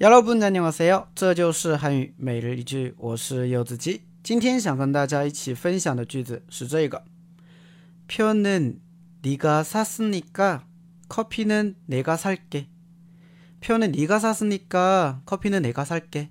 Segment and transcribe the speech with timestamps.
[0.00, 1.08] 여러분 안녕하세요.
[1.14, 7.04] 这就是韩语每日一句我是柚子鸡今天想跟大家一起分享的句子是这个
[8.08, 8.80] 표는
[9.22, 10.64] 네가 샀으니까
[11.08, 12.68] 커피는 내가 살게.
[13.60, 16.30] 표는 네가 샀으니까 커피는 내가 살게.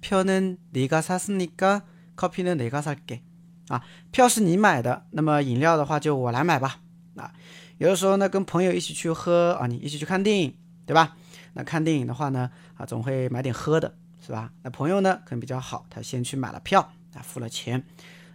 [0.00, 1.82] 표는 네가 샀으니까
[2.14, 3.22] 커피는 내가 살게.
[3.68, 3.82] 啊，
[4.12, 6.80] 票是你买的，那么饮料的话就我来买吧。
[7.16, 7.32] 啊，
[7.78, 10.54] 有的时候呢，跟朋友一起去喝啊，你一起去看电影，
[10.86, 11.16] 对吧？
[11.54, 14.52] 那看电影的话呢，啊，总会买点喝的，是吧？
[14.62, 17.82] 那朋友呢，可能比较好，他先去买了票，啊，付了钱，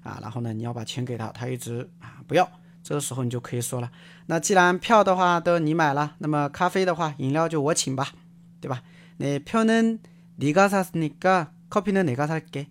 [0.04, 2.52] 啊，然后呢，你要把钱给他，他一直啊不要，
[2.84, 3.90] 这个时候你就可以说了，
[4.26, 8.10] 那既然票的话都你买了，那么咖啡的话，饮料就我请吧，
[8.60, 8.84] 对吧？
[9.18, 12.68] 那票는네가샀으니까커피는내가살 게，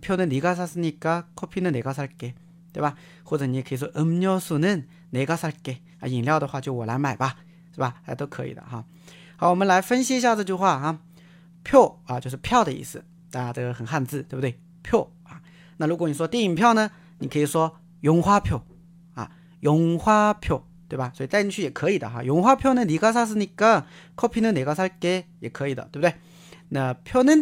[0.00, 2.34] 票는네가샀으니까커피는내가살 게，
[2.72, 2.96] 对吧？
[3.22, 7.36] 或者你也可以说음료수는내가살 게， 啊，饮料的话就我来买吧，
[7.72, 8.02] 是吧？
[8.06, 8.84] 哎，都可以的哈。
[9.38, 11.00] 好，我们来分析一下这句话啊，
[11.62, 14.58] 票啊就是票的意思，大家这个很汉字，对不对？
[14.82, 15.42] 票啊，
[15.78, 18.64] 那如果你说电影票呢，你可以说用花票
[19.14, 21.10] 啊，用花票，对吧？
[21.14, 22.22] 所以带进去也可以的哈。
[22.22, 26.14] 用花票呢，你가사스니까커피는내가살 게， 也可以的，对不对？
[26.68, 27.32] 那票呢，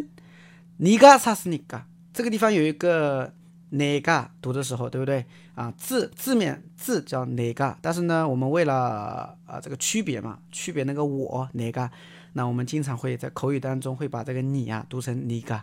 [0.78, 3.34] 你가사스니 까， 这个地方有一个
[3.70, 5.24] 哪个读的时候，对不对？
[5.54, 11.90] 啊，字字面字叫哪个，但是呢，我们为了啊这个区别嘛，区别那个我哪个，
[12.34, 15.60] 那我们经常会在口语当中会把这个你啊读成你个，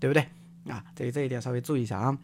[0.00, 0.28] 对不对？
[0.72, 2.18] 啊，对这一点稍微注意一下啊。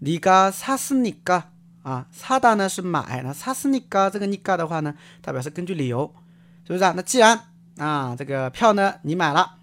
[0.00, 1.42] 你个사스니 까，
[1.82, 6.14] 啊，사다呢是买，那사스니 까这个你个的话呢，代表是根据理由，
[6.66, 6.94] 是不是啊？
[6.96, 7.38] 那既然
[7.76, 9.56] 啊这个票呢你买了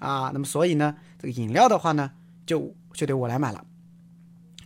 [0.00, 2.10] 啊，那么所以呢这个饮料的话呢
[2.46, 3.64] 就就得我来买了，